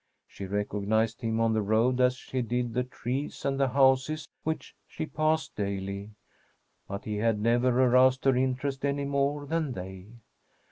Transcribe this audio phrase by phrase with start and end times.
[0.27, 4.73] She recognized him on the road as she did the trees and the houses which
[4.87, 6.09] she passed daily,
[6.87, 10.07] but he had never aroused her interest any more than they.